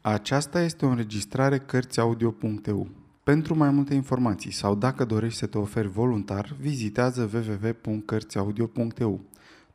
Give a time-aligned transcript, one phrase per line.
[0.00, 2.88] Aceasta este o înregistrare Cărțiaudio.eu.
[3.22, 9.20] Pentru mai multe informații sau dacă dorești să te oferi voluntar, vizitează www.cărțiaudio.eu.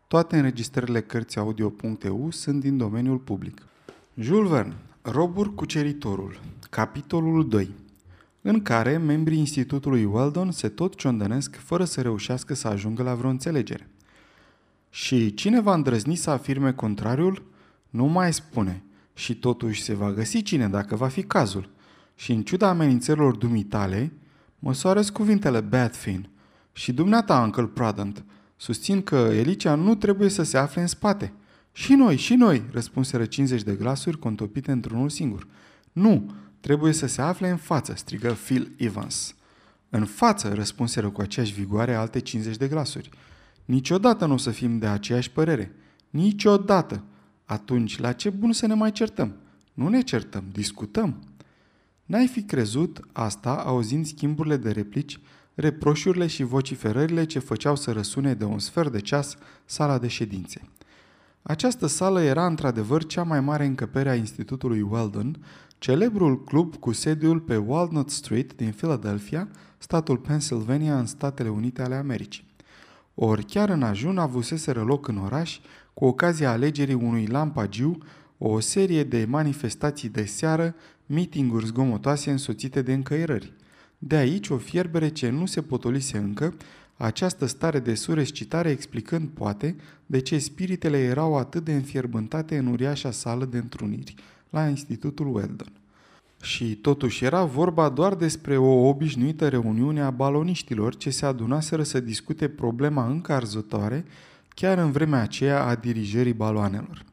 [0.07, 3.61] Toate înregistrările Cărțiaudio.eu sunt din domeniul public.
[4.19, 6.39] Jules Verne, Robur Cuceritorul,
[6.69, 7.69] capitolul 2
[8.47, 13.29] în care membrii Institutului Weldon se tot ciondănesc fără să reușească să ajungă la vreo
[13.29, 13.89] înțelegere.
[14.89, 17.43] Și cine va îndrăzni să afirme contrariul?
[17.89, 18.83] Nu mai spune.
[19.15, 21.69] Și totuși se va găsi cine dacă va fi cazul.
[22.15, 24.11] Și în ciuda amenințărilor dumitale,
[24.59, 26.29] măsoară cuvintele Badfin.
[26.71, 28.25] Și dumneata, Uncle Pradant,
[28.55, 31.33] susțin că Elicia nu trebuie să se afle în spate.
[31.71, 35.47] Și noi, și noi, răspunseră 50 de glasuri contopite într-unul singur.
[35.91, 39.35] Nu, trebuie să se afle în față, strigă Phil Evans.
[39.89, 43.09] În față, răspunseră cu aceeași vigoare alte 50 de glasuri.
[43.65, 45.75] Niciodată nu o să fim de aceeași părere.
[46.09, 47.03] Niciodată.
[47.45, 49.35] Atunci, la ce bun să ne mai certăm?
[49.73, 51.23] Nu ne certăm, discutăm.
[52.05, 55.19] N-ai fi crezut asta auzind schimburile de replici,
[55.53, 60.61] reproșurile și vociferările ce făceau să răsune de un sfert de ceas sala de ședințe.
[61.41, 65.37] Această sală era într-adevăr cea mai mare încăpere a Institutului Weldon,
[65.77, 71.95] celebrul club cu sediul pe Walnut Street din Philadelphia, statul Pennsylvania în Statele Unite ale
[71.95, 72.45] Americii.
[73.15, 75.59] Ori chiar în ajun avuseseră loc în oraș,
[75.95, 77.97] cu ocazia alegerii unui lampagiu,
[78.37, 83.53] o serie de manifestații de seară, mitinguri zgomotoase însoțite de încăierări.
[83.97, 86.53] De aici o fierbere ce nu se potolise încă,
[86.97, 93.11] această stare de surescitare explicând, poate, de ce spiritele erau atât de înfierbântate în uriașa
[93.11, 94.15] sală de întruniri
[94.49, 95.71] la Institutul Weldon.
[96.41, 101.99] Și totuși era vorba doar despre o obișnuită reuniune a baloniștilor ce se adunaseră să
[101.99, 104.05] discute problema încarzătoare
[104.55, 107.03] chiar în vremea aceea a dirijării baloanelor.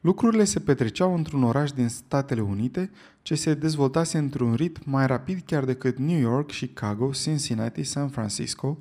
[0.00, 2.90] Lucrurile se petreceau într-un oraș din Statele Unite
[3.22, 8.78] ce se dezvoltase într-un ritm mai rapid chiar decât New York, Chicago, Cincinnati, San Francisco,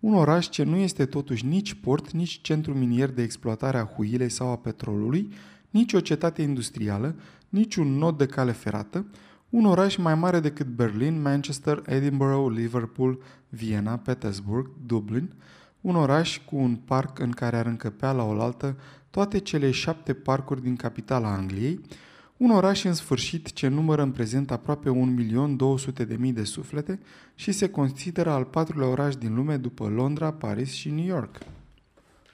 [0.00, 4.28] un oraș ce nu este totuși nici port, nici centru minier de exploatare a huilei
[4.28, 5.32] sau a petrolului,
[5.70, 7.14] nici o cetate industrială,
[7.48, 9.06] nici un nod de cale ferată,
[9.50, 15.32] un oraș mai mare decât Berlin, Manchester, Edinburgh, Liverpool, Viena, Petersburg, Dublin,
[15.80, 18.76] un oraș cu un parc în care ar încăpea la oaltă
[19.10, 21.80] toate cele șapte parcuri din capitala Angliei,
[22.36, 24.90] un oraș în sfârșit ce numără în prezent aproape
[25.98, 27.00] 1.200.000 de suflete
[27.34, 31.38] și se consideră al patrulea oraș din lume după Londra, Paris și New York.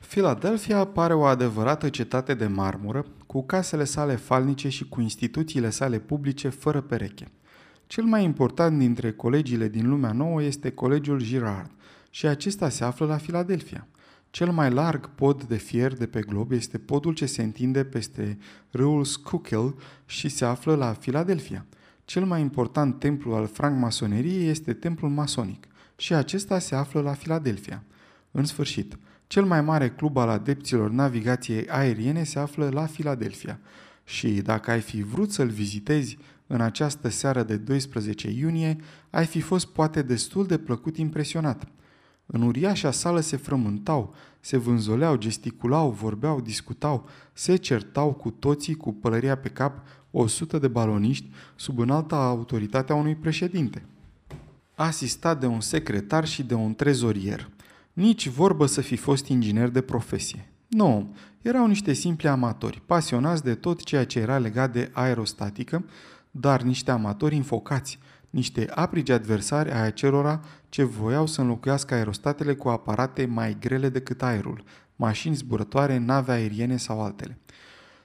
[0.08, 5.98] Philadelphia pare o adevărată cetate de marmură, cu casele sale falnice și cu instituțiile sale
[5.98, 7.30] publice fără pereche.
[7.86, 11.70] Cel mai important dintre colegiile din lumea nouă este Colegiul Girard
[12.16, 13.88] și acesta se află la Philadelphia.
[14.30, 18.38] Cel mai larg pod de fier de pe glob este podul ce se întinde peste
[18.70, 19.74] râul Schuylkill
[20.06, 21.66] și se află la Philadelphia.
[22.04, 25.66] Cel mai important templu al francmasoneriei este templul masonic
[25.96, 27.82] și acesta se află la Philadelphia.
[28.30, 33.60] În sfârșit, cel mai mare club al adepților navigației aeriene se află la Philadelphia
[34.04, 38.76] și dacă ai fi vrut să-l vizitezi în această seară de 12 iunie,
[39.10, 41.68] ai fi fost poate destul de plăcut impresionat–
[42.26, 48.92] în uriașa sală se frământau, se vânzoleau, gesticulau, vorbeau, discutau, se certau cu toții cu
[48.92, 53.82] pălăria pe cap o sută de baloniști sub înalta autoritatea unui președinte.
[54.74, 57.50] Asistat de un secretar și de un trezorier.
[57.92, 60.48] Nici vorbă să fi fost inginer de profesie.
[60.68, 65.84] Nu, erau niște simpli amatori, pasionați de tot ceea ce era legat de aerostatică,
[66.30, 67.98] dar niște amatori infocați,
[68.36, 74.22] niște aprigi adversari ai acelora ce voiau să înlocuiască aerostatele cu aparate mai grele decât
[74.22, 74.64] aerul,
[74.96, 77.38] mașini zburătoare, nave aeriene sau altele.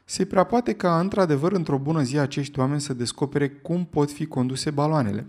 [0.06, 4.26] Se prea poate ca într-adevăr într-o bună zi acești oameni să descopere cum pot fi
[4.26, 5.28] conduse baloanele.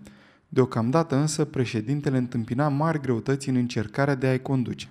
[0.49, 4.89] Deocamdată însă președintele întâmpina mari greutăți în încercarea de a-i conduce.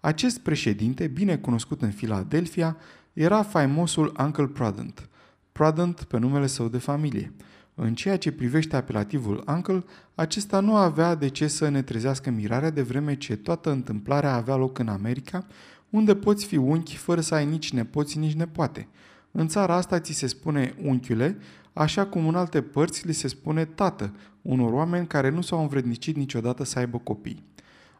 [0.00, 2.76] Acest președinte, bine cunoscut în Philadelphia,
[3.12, 5.08] era faimosul Uncle Prudent.
[5.52, 7.32] Prudent pe numele său de familie–
[7.82, 9.84] în ceea ce privește apelativul uncle,
[10.14, 14.56] acesta nu avea de ce să ne trezească mirarea de vreme ce toată întâmplarea avea
[14.56, 15.46] loc în America,
[15.90, 18.88] unde poți fi unchi fără să ai nici nepoți, nici nepoate.
[19.30, 21.38] În țara asta ți se spune unchiule,
[21.72, 26.16] așa cum în alte părți li se spune tată, unor oameni care nu s-au învrednicit
[26.16, 27.44] niciodată să aibă copii.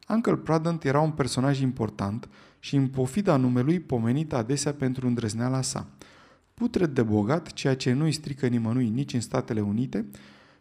[0.09, 2.29] Uncle Pradant era un personaj important
[2.59, 5.87] și în pofida numelui pomenit adesea pentru îndrăzneala sa–
[6.61, 10.07] putred de bogat, ceea ce nu îi strică nimănui nici în Statele Unite,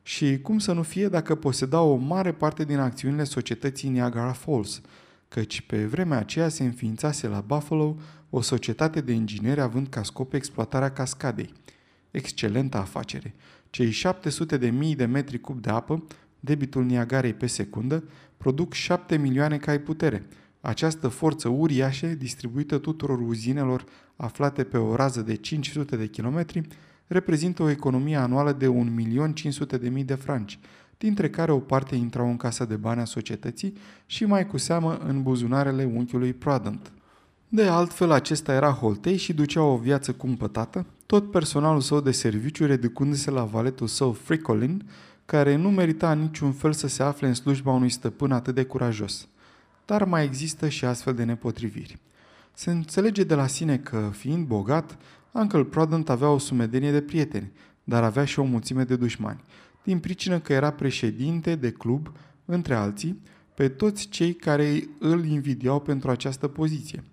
[0.03, 4.81] și cum să nu fie dacă poseda o mare parte din acțiunile societății Niagara Falls,
[5.27, 7.97] căci pe vremea aceea se înființase la Buffalo
[8.29, 11.53] o societate de ingineri având ca scop exploatarea cascadei.
[12.11, 13.33] Excelentă afacere.
[13.69, 16.03] Cei 700 de mii de metri cub de apă,
[16.39, 18.03] debitul Niagarei pe secundă,
[18.37, 20.27] produc 7 milioane cai putere.
[20.61, 23.83] Această forță uriașă, distribuită tuturor uzinelor
[24.15, 26.67] aflate pe o rază de 500 de kilometri,
[27.07, 30.59] reprezintă o economie anuală de 1.500.000 de franci,
[30.97, 33.73] dintre care o parte intrau în casa de bani a societății
[34.05, 36.91] și mai cu seamă în buzunarele unchiului Pradant.
[37.47, 42.65] De altfel, acesta era holtei și ducea o viață cumpătată, tot personalul său de serviciu
[42.65, 44.89] reducându-se la valetul său Fricolin,
[45.25, 48.63] care nu merita în niciun fel să se afle în slujba unui stăpân atât de
[48.63, 49.27] curajos.
[49.89, 51.97] Dar mai există și astfel de nepotriviri.
[52.53, 54.97] Se înțelege de la sine că, fiind bogat,
[55.31, 57.51] Uncle Prudent avea o sumedenie de prieteni,
[57.83, 59.43] dar avea și o mulțime de dușmani,
[59.83, 62.11] din pricină că era președinte de club,
[62.45, 63.21] între alții,
[63.53, 67.03] pe toți cei care îl invidiau pentru această poziție.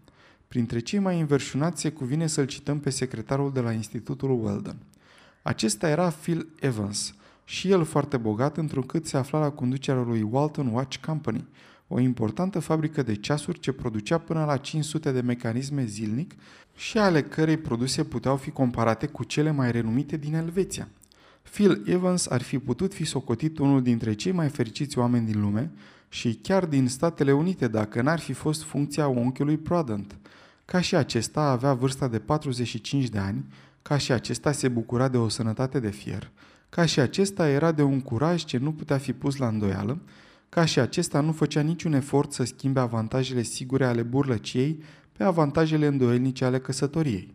[0.49, 4.76] Printre cei mai înverșunați se cuvine să-l cităm pe secretarul de la Institutul Weldon.
[5.43, 7.14] Acesta era Phil Evans,
[7.44, 11.46] și el foarte bogat, întrucât se afla la conducerea lui Walton Watch Company,
[11.88, 16.35] o importantă fabrică de ceasuri ce producea până la 500 de mecanisme zilnic
[16.77, 20.88] și ale cărei produse puteau fi comparate cu cele mai renumite din Elveția.
[21.43, 25.71] Phil Evans ar fi putut fi socotit unul dintre cei mai fericiți oameni din lume
[26.09, 30.17] și chiar din Statele Unite dacă n-ar fi fost funcția unchiului Prudent.
[30.65, 33.44] Ca și acesta avea vârsta de 45 de ani,
[33.82, 36.31] ca și acesta se bucura de o sănătate de fier,
[36.69, 39.99] ca și acesta era de un curaj ce nu putea fi pus la îndoială,
[40.48, 44.82] ca și acesta nu făcea niciun efort să schimbe avantajele sigure ale burlăciei
[45.12, 47.34] pe avantajele îndoielnice ale căsătoriei.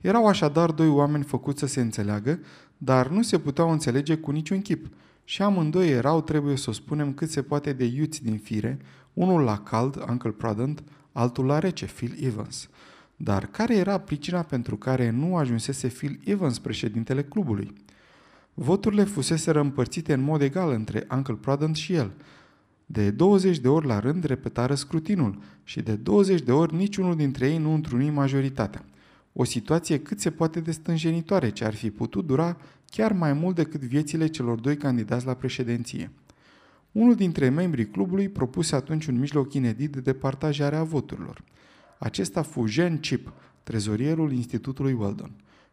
[0.00, 2.40] Erau așadar doi oameni făcuți să se înțeleagă,
[2.78, 4.86] dar nu se puteau înțelege cu niciun chip.
[5.24, 8.78] Și amândoi erau, trebuie să o spunem, cât se poate de iuți din fire,
[9.12, 10.82] unul la cald, Uncle Prudent,
[11.12, 12.68] altul la rece, Phil Evans.
[13.16, 17.72] Dar care era pricina pentru care nu ajunsese Phil Evans președintele clubului?
[18.54, 22.12] Voturile fusese împărțite în mod egal între Uncle Prudent și el.
[22.92, 27.48] De 20 de ori la rând repetară scrutinul și de 20 de ori niciunul dintre
[27.48, 28.84] ei nu întruni majoritatea.
[29.32, 32.56] O situație cât se poate de stânjenitoare, ce ar fi putut dura
[32.90, 36.10] chiar mai mult decât viețile celor doi candidați la președinție.
[36.92, 41.44] Unul dintre membrii clubului propuse atunci un mijloc inedit de departajare a voturilor.
[41.98, 45.30] Acesta fu Jean Chip, trezorierul Institutului Weldon.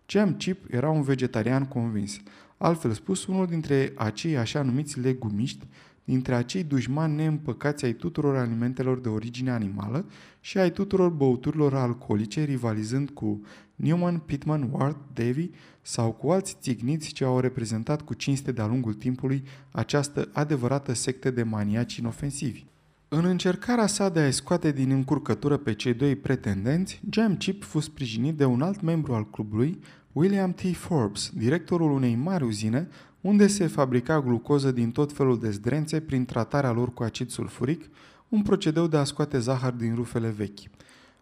[0.08, 2.22] Jean Chip era un vegetarian convins,
[2.58, 5.66] altfel spus unul dintre acei așa numiți legumiști
[6.10, 10.06] dintre acei dușmani neîmpăcați ai tuturor alimentelor de origine animală
[10.40, 13.42] și ai tuturor băuturilor alcoolice, rivalizând cu
[13.76, 15.50] Newman, Pittman, Ward, Davy
[15.82, 21.32] sau cu alți țigniți ce au reprezentat cu cinste de-a lungul timpului această adevărată sectă
[21.32, 22.64] de maniaci inofensivi.
[23.08, 27.80] În încercarea sa de a-i scoate din încurcătură pe cei doi pretendenți, Jam Chip fu
[27.80, 29.80] sprijinit de un alt membru al clubului,
[30.12, 30.62] William T.
[30.76, 32.88] Forbes, directorul unei mari uzine
[33.22, 37.90] unde se fabrica glucoză din tot felul de zdrențe prin tratarea lor cu acid sulfuric,
[38.30, 40.60] un procedeu de a scoate zahăr din rufele vechi.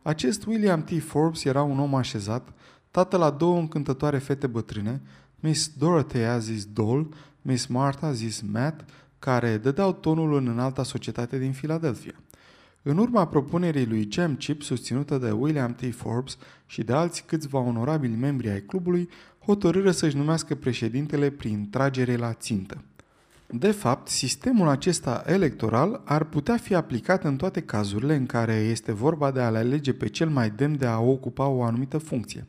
[0.02, 1.02] Acest William T.
[1.02, 2.54] Forbes era un om așezat,
[2.92, 5.02] tată la două încântătoare fete bătrâne,
[5.40, 7.08] Miss Dorothea zis Dole,
[7.42, 8.86] Miss Martha zis Matt,
[9.20, 12.14] care dădeau tonul în înalta societate din Philadelphia.
[12.90, 15.94] În urma propunerii lui Jam Chip, susținută de William T.
[15.96, 19.10] Forbes și de alți câțiva onorabili membri ai clubului,
[19.46, 22.84] hotărâre să-și numească președintele prin tragere la țintă.
[23.48, 28.92] De fapt, sistemul acesta electoral ar putea fi aplicat în toate cazurile în care este
[28.92, 32.46] vorba de a le alege pe cel mai demn de a ocupa o anumită funcție.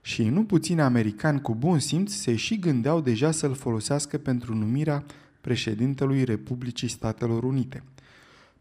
[0.00, 5.04] Și nu puțini americani cu bun simț se și gândeau deja să-l folosească pentru numirea
[5.40, 7.82] președintelui Republicii Statelor Unite.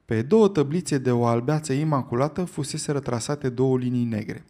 [0.09, 4.45] Pe două tăblițe de o albeață imaculată fusese rătrasate două linii negre.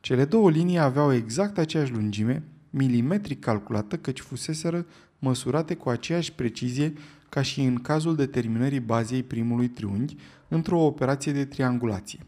[0.00, 4.86] Cele două linii aveau exact aceeași lungime, milimetric calculată căci fuseseră
[5.18, 6.92] măsurate cu aceeași precizie
[7.28, 10.16] ca și în cazul determinării bazei primului triunghi
[10.48, 12.18] într-o operație de triangulație.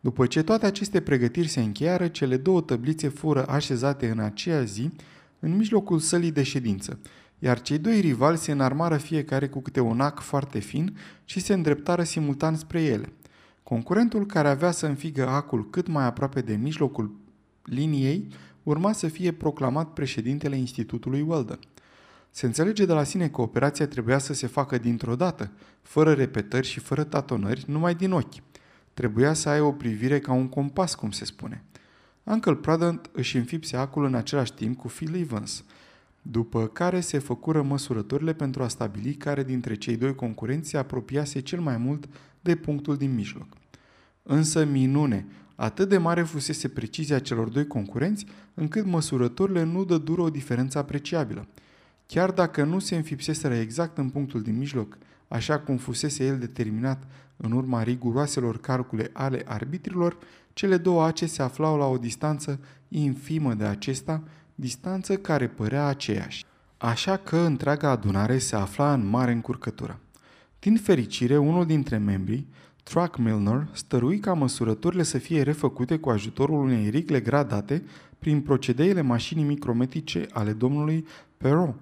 [0.00, 4.90] După ce toate aceste pregătiri se încheiară, cele două tăblițe fură așezate în aceea zi
[5.38, 6.98] în mijlocul sălii de ședință,
[7.38, 11.52] iar cei doi rivali se înarmară fiecare cu câte un ac foarte fin și se
[11.52, 13.12] îndreptară simultan spre ele.
[13.62, 17.14] Concurentul care avea să înfigă acul cât mai aproape de mijlocul
[17.62, 18.28] liniei
[18.62, 21.58] urma să fie proclamat președintele Institutului Weldon.
[22.30, 25.50] Se înțelege de la sine că operația trebuia să se facă dintr-o dată,
[25.82, 28.42] fără repetări și fără tatonări, numai din ochi.
[28.94, 31.64] Trebuia să ai o privire ca un compas, cum se spune.
[32.24, 35.64] Uncle Prudent își înfipse acul în același timp cu Phil Evans,
[36.30, 41.40] după care se făcură măsurătorile pentru a stabili care dintre cei doi concurenți se apropiase
[41.40, 42.08] cel mai mult
[42.40, 43.46] de punctul din mijloc.
[44.22, 45.26] Însă minune,
[45.60, 50.78] Atât de mare fusese precizia celor doi concurenți, încât măsurătorile nu dă dură o diferență
[50.78, 51.48] apreciabilă.
[52.06, 57.02] Chiar dacă nu se înfipseseră exact în punctul din mijloc, așa cum fusese el determinat
[57.36, 60.18] în urma riguroaselor calcule ale arbitrilor,
[60.52, 64.22] cele două ace se aflau la o distanță infimă de acesta,
[64.60, 66.44] distanță care părea aceeași.
[66.78, 70.00] Așa că întreaga adunare se afla în mare încurcătură.
[70.58, 72.48] Din fericire, unul dintre membrii,
[72.82, 77.82] Truck Milner, stărui ca măsurătorile să fie refăcute cu ajutorul unei rigle gradate
[78.18, 81.74] prin procedeile mașinii micrometrice ale domnului Perron,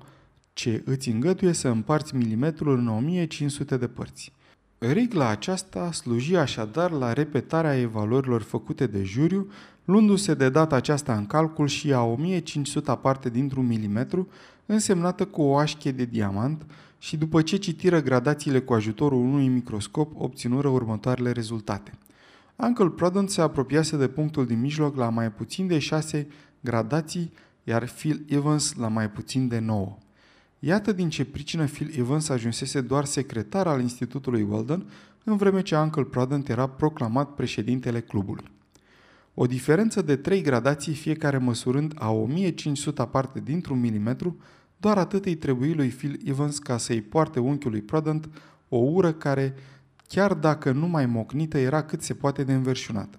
[0.52, 4.32] ce îți îngăduie să împarți milimetrul în 1500 de părți.
[4.92, 9.48] Rigla aceasta sluji așadar la repetarea evaluărilor făcute de juriu,
[9.84, 14.28] luându-se de data aceasta în calcul și a 1500 parte dintr-un milimetru,
[14.66, 16.66] însemnată cu o așchie de diamant,
[16.98, 21.92] și după ce citiră gradațiile cu ajutorul unui microscop, obținură următoarele rezultate.
[22.56, 26.26] Uncle Prudent se apropiase de punctul din mijloc la mai puțin de 6
[26.60, 27.32] gradații,
[27.64, 29.96] iar Phil Evans la mai puțin de 9.
[30.58, 34.90] Iată din ce pricină Phil Evans ajunsese doar secretar al Institutului Weldon,
[35.24, 38.50] în vreme ce Uncle Prudent era proclamat președintele clubului.
[39.34, 44.36] O diferență de 3 gradații, fiecare măsurând a 1500 aparte dintr-un milimetru,
[44.76, 48.28] doar atât îi trebuie lui Phil Evans ca să-i poarte unchiului Prudent
[48.68, 49.54] o ură care,
[50.08, 53.18] chiar dacă nu mai mocnită, era cât se poate de înverșunată.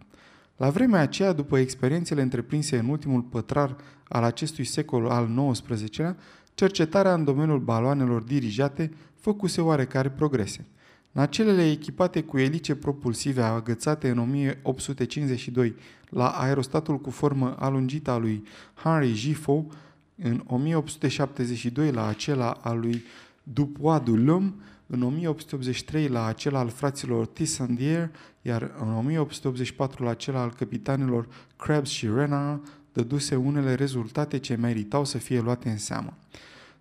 [0.58, 3.76] La vremea aceea, după experiențele întreprinse în ultimul pătrar
[4.08, 6.18] al acestui secol al XIX-lea,
[6.58, 10.66] cercetarea în domeniul baloanelor dirijate făcuse oarecare progrese.
[11.12, 15.76] Nacelele echipate cu elice propulsive agățate în 1852
[16.10, 18.44] la aerostatul cu formă alungită a lui
[18.84, 19.74] Henry Gifford
[20.16, 23.04] în 1872 la acela al lui
[23.44, 24.54] Dupois du Lhomme,
[24.88, 28.10] în 1883 la acela al fraților Tissandier,
[28.42, 35.06] iar în 1884 la acela al capitanilor Krebs și Renard, dăduse unele rezultate ce meritau
[35.06, 36.14] să fie luate în seamă.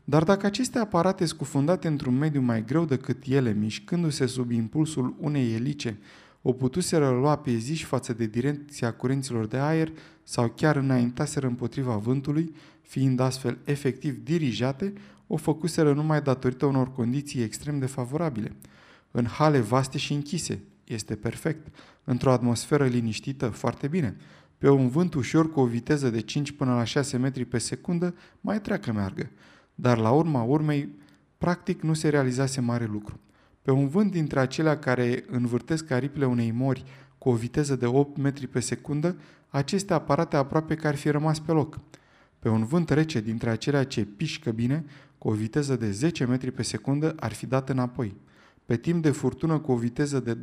[0.04, 5.54] Dar dacă aceste aparate scufundate într-un mediu mai greu decât ele, mișcându-se sub impulsul unei
[5.54, 5.99] elice,
[6.42, 9.92] o putuseră lua pe zi și față de direcția curenților de aer
[10.23, 14.92] sau chiar înaintaseră împotriva vântului, fiind astfel efectiv dirijate,
[15.26, 18.52] o făcuseră numai datorită unor condiții extrem de favorabile.
[19.11, 21.66] În hale vaste și închise, este perfect.
[22.04, 24.16] Într-o atmosferă liniștită, foarte bine.
[24.58, 28.14] Pe un vânt ușor cu o viteză de 5 până la 6 metri pe secundă,
[28.40, 29.30] mai treacă meargă.
[29.75, 30.88] Dar la urma urmei,
[31.38, 33.20] practic nu se realizase mare lucru.
[33.62, 36.84] Pe un vânt dintre acelea care învârtesc aripile unei mori
[37.18, 39.16] cu o viteză de 8 metri pe secundă,
[39.48, 41.80] aceste aparate aproape că ar fi rămas pe loc.
[42.38, 44.84] Pe un vânt rece dintre acelea ce pișcă bine,
[45.18, 48.14] cu o viteză de 10 metri pe secundă, ar fi dat înapoi.
[48.64, 50.34] Pe timp de furtună cu o viteză de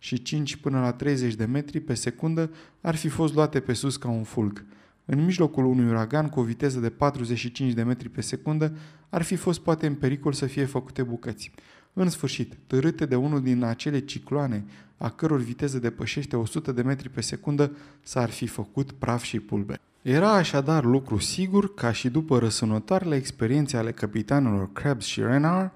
[0.00, 4.08] 25 până la 30 de metri pe secundă, ar fi fost luate pe sus ca
[4.08, 4.64] un fulg.
[5.04, 8.76] În mijlocul unui uragan cu o viteză de 45 de metri pe secundă,
[9.08, 11.52] ar fi fost poate în pericol să fie făcute bucăți.
[11.92, 14.64] În sfârșit, târâte de unul din acele cicloane
[14.96, 19.80] a căror viteză depășește 100 de metri pe secundă, s-ar fi făcut praf și pulbe.
[20.02, 25.72] Era așadar lucru sigur ca și după răsunătoarele experiențe ale capitanelor Krebs și Renard,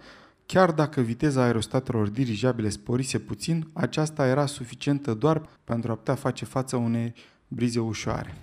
[0.46, 6.44] chiar dacă viteza aerostatelor dirijabile sporise puțin, aceasta era suficientă doar pentru a putea face
[6.44, 7.14] față unei
[7.48, 8.34] brize ușoare.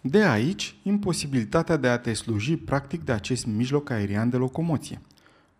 [0.00, 5.00] De aici, imposibilitatea de a te sluji practic de acest mijloc aerian de locomoție.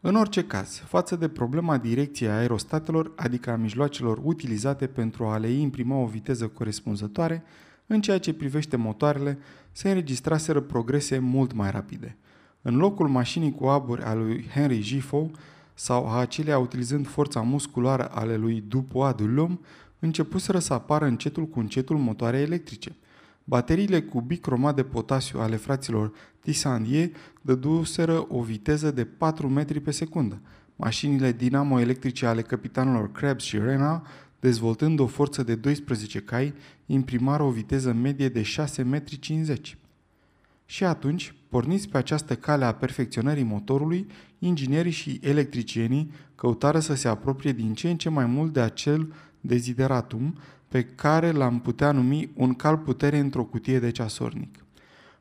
[0.01, 5.49] În orice caz, față de problema direcției aerostatelor, adică a mijloacelor utilizate pentru a le
[5.49, 7.43] imprima o viteză corespunzătoare,
[7.87, 9.39] în ceea ce privește motoarele,
[9.73, 12.17] se înregistraseră progrese mult mai rapide.
[12.63, 15.39] În locul mașinii cu aburi a lui Henry Gifford
[15.75, 19.59] sau a acelea utilizând forța musculară ale lui Dupois de Lhomme,
[19.99, 22.97] începuseră să apară încetul cu încetul motoare electrice–
[23.45, 29.91] Bateriile cu bicromat de potasiu ale fraților Tissandier dăduseră o viteză de 4 metri pe
[29.91, 30.41] secundă.
[30.77, 34.07] Mașinile dinamo-electrice ale capitanilor Krebs și Rena,
[34.41, 36.55] dezvoltând o forță de 12 cai,
[36.87, 39.79] imprimară o viteză medie de 6 metri 50.
[40.67, 44.07] Și atunci, porniți pe această cale a perfecționării motorului,
[44.47, 49.13] inginerii și electricienii căutară să se apropie din ce în ce mai mult de acel
[49.41, 54.65] dezideratum pe care l-am putea numi un cal putere într-o cutie de ceasornic.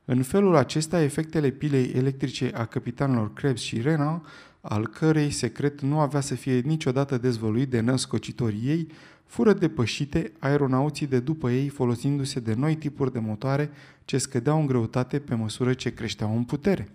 [0.05, 4.25] În felul acesta, efectele pilei electrice a capitanilor Krebs și Rena,
[4.61, 8.87] al cărei secret nu avea să fie niciodată dezvăluit de născocitorii ei,
[9.25, 13.69] fură depășite aeronauții de după ei folosindu-se de noi tipuri de motoare
[14.05, 16.89] ce scădeau în greutate pe măsură ce creșteau în putere.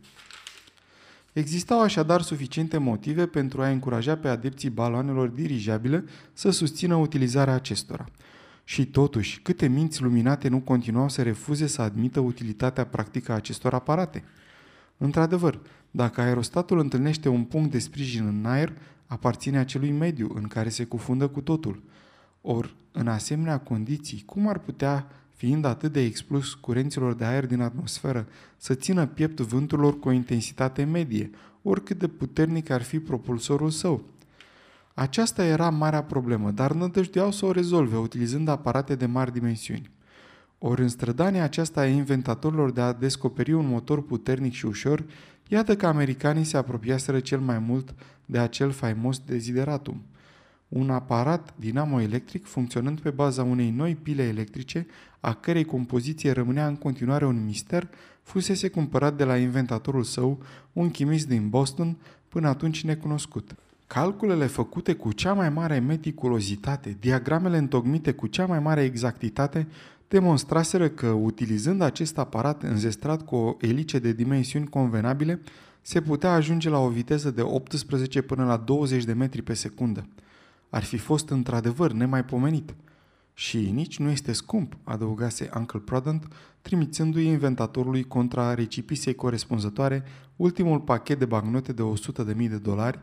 [1.33, 8.07] Existau așadar suficiente motive pentru a încuraja pe adepții baloanelor dirijabile să susțină utilizarea acestora–
[8.69, 13.75] Și totuși, câte minți luminate nu continuau să refuze să admită utilitatea practică a acestor
[13.75, 14.25] aparate?
[14.97, 18.73] Într-adevăr, dacă aerostatul întâlnește un punct de sprijin în aer,
[19.07, 21.83] aparține acelui mediu în care se cufundă cu totul.
[22.41, 25.07] Or, în asemenea condiții, cum ar putea,
[25.38, 28.26] fiind atât de explus curenților de aer din atmosferă,
[28.57, 31.30] să țină piept vânturilor cu o intensitate medie,
[31.62, 34.04] oricât de puternic ar fi propulsorul său?
[34.95, 39.90] Aceasta era marea problemă, dar nădăjdeau să o rezolve utilizând aparate de mari dimensiuni.
[40.59, 45.04] Ori în strădania aceasta a inventatorilor de a descoperi un motor puternic și ușor,
[45.49, 50.02] iată că americanii se apropiaseră cel mai mult de acel faimos dezideratum.
[50.68, 54.87] Un aparat dinamo-electric funcționând pe baza unei noi pile electrice,
[55.21, 57.89] a cărei compoziție rămânea în continuare un mister,
[58.23, 60.39] fusese cumpărat de la inventatorul său,
[60.73, 61.97] un chimist din Boston,
[62.29, 63.55] până atunci necunoscut.
[63.87, 69.67] Calculele făcute cu cea mai mare meticulozitate, diagramele întocmite cu cea mai mare exactitate,
[70.09, 75.41] demonstraseră că, utilizând acest aparat înzestrat cu o elice de dimensiuni convenabile,
[75.83, 80.07] se putea ajunge la o viteză de 18 până la 20 de metri pe secundă.
[80.71, 82.75] Ar fi fost într-adevăr nemaipomenit.
[83.38, 86.28] Și nici nu este scump, adăugase Uncle Prudent,
[86.62, 90.04] trimițându-i inventatorului contra recipisei corespunzătoare
[90.37, 91.83] ultimul pachet de bagnote de
[92.33, 92.99] 100.000 de dolari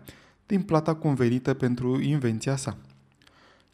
[0.46, 2.78] din plata convenită pentru invenția sa.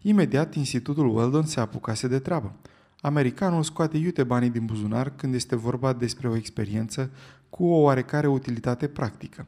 [0.02, 2.54] Imediat, Institutul Weldon se apucase de treabă.
[3.00, 7.12] Americanul scoate iute banii din buzunar când este vorba despre o experiență
[7.50, 9.48] cu o oarecare utilitate practică.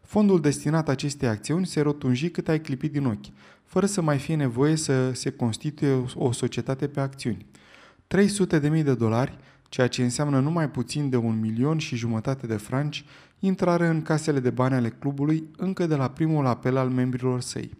[0.00, 3.26] Fondul destinat acestei acțiuni se rotunji cât ai clipit din ochi,
[3.70, 7.46] fără să mai fie nevoie să se constituie o societate pe acțiuni.
[8.06, 12.46] 300 de mii de dolari, ceea ce înseamnă numai puțin de un milion și jumătate
[12.46, 13.04] de franci,
[13.38, 17.70] intrare în casele de bani ale clubului încă de la primul apel al membrilor săi.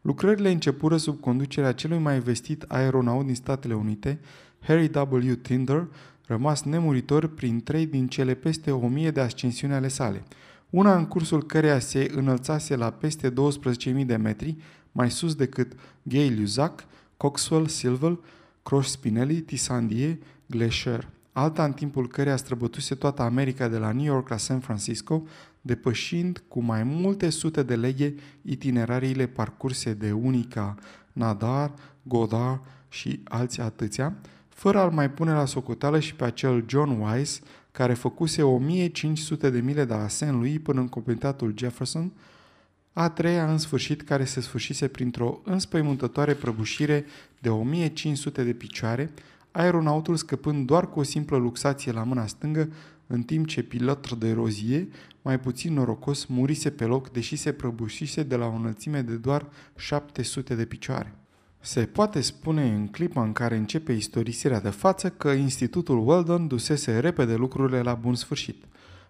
[0.00, 4.20] Lucrările începură sub conducerea celui mai vestit aeronaut din Statele Unite,
[4.60, 5.34] Harry W.
[5.34, 5.88] Tinder,
[6.26, 10.22] rămas nemuritor prin trei din cele peste o mie de ascensiuni ale sale,
[10.70, 14.56] una în cursul căreia se înălțase la peste 12.000 de metri,
[14.94, 16.84] mai sus decât Gay Luzac,
[17.16, 18.18] Coxwell, Silver,
[18.62, 20.16] Cross Spinelli, Tissandier,
[20.46, 25.22] Glacier alta în timpul căreia străbătuse toată America de la New York la San Francisco,
[25.60, 30.74] depășind cu mai multe sute de leghe itinerariile parcurse de unica
[31.12, 34.14] Nadar, Godard și alții atâția,
[34.48, 37.40] fără a-l mai pune la socoteală și pe acel John Wise,
[37.72, 40.30] care făcuse 1500 de mile de la St.
[40.30, 42.12] Louis până în comitatul Jefferson,
[42.96, 47.04] a treia în sfârșit care se sfârșise printr-o înspăimântătoare prăbușire
[47.38, 49.10] de 1500 de picioare,
[49.50, 52.68] aeronautul scăpând doar cu o simplă luxație la mâna stângă,
[53.06, 54.88] în timp ce pilotul de rozie,
[55.22, 59.46] mai puțin norocos, murise pe loc, deși se prăbușise de la o înălțime de doar
[59.76, 61.14] 700 de picioare.
[61.60, 66.98] Se poate spune în clipa în care începe istorisirea de față că Institutul Weldon dusese
[66.98, 68.64] repede lucrurile la bun sfârșit.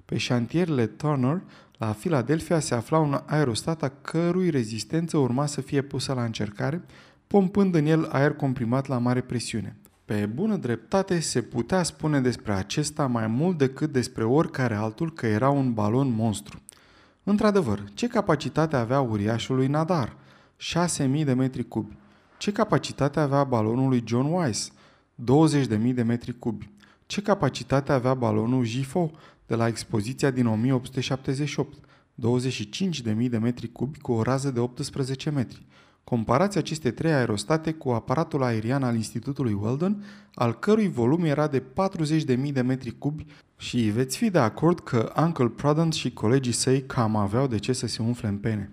[0.04, 1.42] Pe șantierele Turner,
[1.78, 6.84] la Philadelphia, se afla un aerostat a cărui rezistență urma să fie pusă la încercare,
[7.26, 9.76] pompând în el aer comprimat la mare presiune.
[10.04, 15.26] Pe bună dreptate se putea spune despre acesta mai mult decât despre oricare altul că
[15.26, 16.62] era un balon monstru.
[17.22, 20.16] Într-adevăr, ce capacitate avea uriașului Nadar?
[20.98, 21.96] 6.000 de metri cubi.
[22.36, 24.72] Ce capacitate avea balonul lui John Weiss?
[25.22, 26.70] 20.000 de metri cubi.
[27.06, 29.10] Ce capacitate avea balonul Gifo
[29.46, 31.78] de la expoziția din 1878?
[32.14, 35.66] 25.000 de metri cubi cu o rază de 18 metri.
[36.04, 40.04] Comparați aceste trei aerostate cu aparatul aerian al Institutului Weldon,
[40.34, 41.62] al cărui volum era de
[42.36, 43.26] 40.000 de metri cubi
[43.56, 47.72] și veți fi de acord că Uncle Prudent și colegii săi cam aveau de ce
[47.72, 48.72] să se umfle în pene.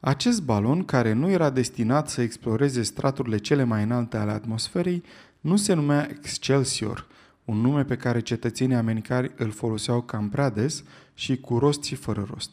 [0.00, 5.02] Acest balon, care nu era destinat să exploreze straturile cele mai înalte ale atmosferei,
[5.40, 7.06] nu se numea Excelsior,
[7.44, 11.94] un nume pe care cetățenii americani îl foloseau cam prea des și cu rost și
[11.94, 12.50] fără rost.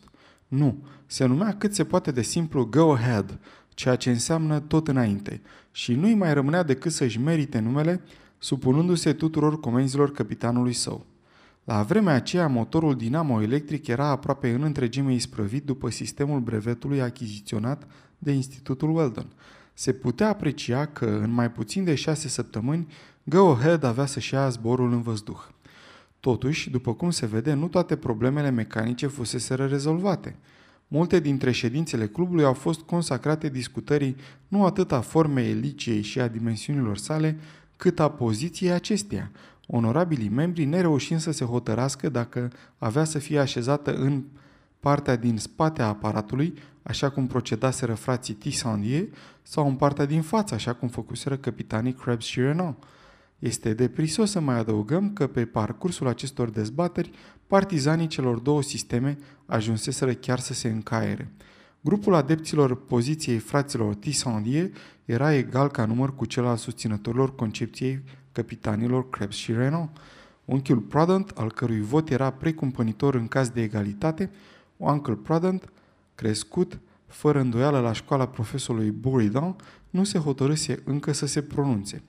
[0.47, 5.41] Nu, se numea cât se poate de simplu Go Ahead, ceea ce înseamnă tot înainte,
[5.71, 8.01] și nu-i mai rămânea decât să-și merite numele,
[8.37, 11.05] supunându-se tuturor comenzilor capitanului său.
[11.63, 18.31] La vremea aceea, motorul dinamo-electric era aproape în întregime isprăvit după sistemul brevetului achiziționat de
[18.31, 19.27] Institutul Weldon.
[19.73, 22.87] Se putea aprecia că, în mai puțin de șase săptămâni,
[23.29, 25.39] Go Ahead avea să-și ia zborul în văzduh.
[26.19, 30.35] Totuși, după cum se vede, nu toate problemele mecanice fuseseră rezolvate–
[30.87, 34.15] Multe dintre ședințele clubului au fost consacrate discutării
[34.47, 37.37] nu atât a formei eliciei și a dimensiunilor sale,
[37.77, 39.31] cât a poziției acesteia,
[39.67, 44.23] onorabilii membri nereușind să se hotărască dacă avea să fie așezată în
[44.79, 49.09] partea din spate a aparatului, așa cum procedaseră frații Tissandie,
[49.43, 52.83] sau în partea din față, așa cum făcuseră capitanii Krebs și Renault.
[53.39, 57.11] Este deprisos să mai adăugăm că pe parcursul acestor dezbateri,
[57.47, 61.31] partizanii celor două sisteme ajunseseră chiar să se încaiere.
[61.81, 64.71] Grupul adepților poziției fraților Tissandie
[65.05, 69.97] era egal ca număr cu cel al susținătorilor concepției capitanilor Krebs și Renault.
[70.45, 74.31] Unchiul Prudent, al cărui vot era precumpănitor în caz de egalitate,
[74.77, 75.71] Uncle Prudent,
[76.15, 79.55] crescut, fără îndoială la școala profesorului Buridan,
[79.89, 82.03] nu se hotărâse încă să se pronunțe.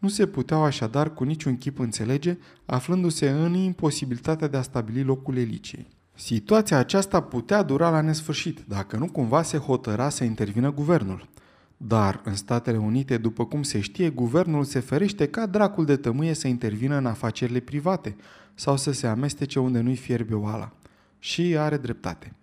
[0.00, 5.36] Nu se puteau așadar cu niciun chip înțelege, aflându-se în imposibilitatea de a stabili locul
[5.36, 5.86] eliciei.
[6.14, 11.28] Situația aceasta putea dura la nesfârșit, dacă nu cumva se hotăra să intervină guvernul.
[11.76, 16.34] Dar în Statele Unite, după cum se știe, guvernul se ferește ca dracul de tămâie
[16.34, 18.16] să intervină în afacerile private
[18.54, 20.72] sau să se amestece unde nu-i fierbe oala.
[21.18, 22.34] Și are dreptate.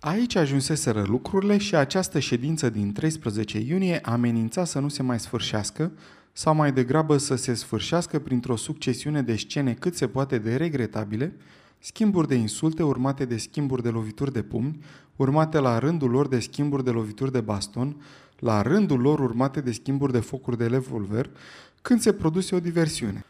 [0.00, 5.92] Aici ajunseseră lucrurile și această ședință din 13 iunie amenința să nu se mai sfârșească
[6.32, 11.36] sau mai degrabă să se sfârșească printr-o succesiune de scene cât se poate de regretabile,
[11.78, 14.78] schimburi de insulte urmate de schimburi de lovituri de pumni,
[15.16, 17.96] urmate la rândul lor de schimburi de lovituri de baston,
[18.38, 21.30] la rândul lor urmate de schimburi de focuri de revolver,
[21.82, 23.24] când se produse o diversiune.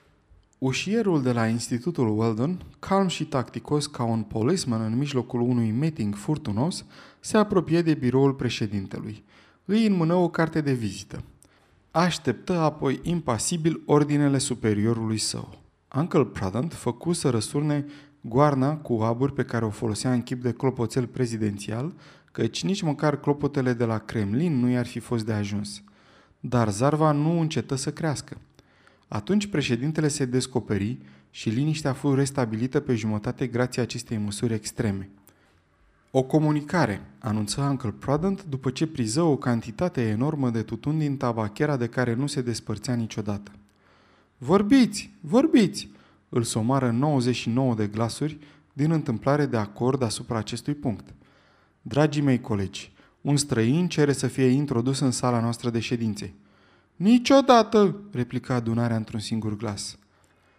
[0.59, 6.15] Ușierul de la Institutul Weldon, calm și tacticos ca un policeman în mijlocul unui meeting
[6.15, 6.85] furtunos,
[7.21, 9.25] se apropie de biroul președintelui.
[9.65, 11.23] Îi înmână o carte de vizită.
[11.93, 15.59] Așteptă apoi impasibil ordinele superiorului său.
[15.97, 17.85] Uncle Pradant făcu să răsurne
[18.21, 21.95] goarna cu aburi pe care o folosea în chip de clopoțel prezidențial,
[22.33, 25.83] căci nici măcar clopotele de la Kremlin nu i-ar fi fost de ajuns.
[26.41, 28.37] Dar zarva nu încetă să crească.
[29.09, 30.99] Atunci președintele se descoperi
[31.31, 35.11] și liniștea a fost restabilită pe jumătate grație acestei măsuri extreme.
[36.15, 41.77] O comunicare, anunță Uncle Prudent după ce priză o cantitate enormă de tutun din tabachera
[41.77, 43.51] de care nu se despărțea niciodată.
[44.39, 45.89] Vorbiți, vorbiți!
[46.29, 48.39] Îl somară 99 de glasuri
[48.73, 51.15] din întâmplare de acord asupra acestui punct.
[51.83, 56.35] Dragii mei colegi, un străin cere să fie introdus în sala noastră de ședințe.
[56.97, 59.99] Niciodată, replica adunarea într-un singur glas.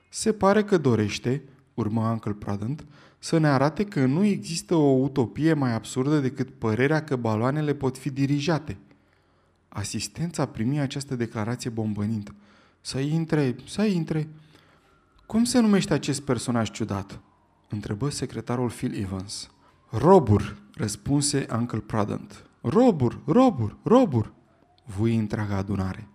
[0.10, 2.86] Se pare că dorește, urmă Uncle Prudent,
[3.24, 7.98] să ne arate că nu există o utopie mai absurdă decât părerea că baloanele pot
[7.98, 8.78] fi dirijate.
[9.70, 12.34] Asistența primi această declarație bombănind.
[12.82, 14.30] Să intre, să intre.
[15.26, 17.20] Cum se numește acest personaj ciudat?
[17.70, 19.52] întrebă secretarul Phil Evans.
[19.90, 22.46] Robur, răspunse Uncle Prudent.
[22.62, 24.34] Robur, robur, robur,
[24.86, 26.08] vui întreaga adunare.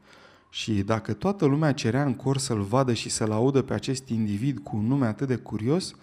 [0.50, 4.58] Și dacă toată lumea cerea în cor să-l vadă și să-l audă pe acest individ
[4.58, 5.94] cu un nume atât de curios,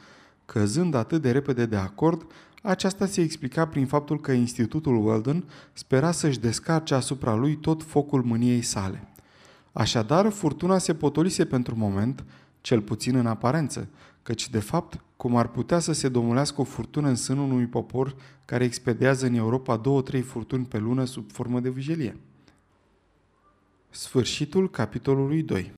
[0.46, 2.26] căzând atât de repede de acord,
[2.62, 8.24] aceasta se explica prin faptul că Institutul Weldon spera să-și descarce asupra lui tot focul
[8.24, 9.08] mâniei sale.
[9.72, 12.26] Așadar, furtuna se potolise pentru moment,
[12.62, 13.88] cel puțin în aparență,
[14.24, 18.16] căci, de fapt, cum ar putea să se domulească o furtună în sânul unui popor
[18.46, 22.18] care expediază în Europa două-trei furtuni pe lună sub formă de vijelie.
[23.90, 25.74] Sfârșitul capitolului 2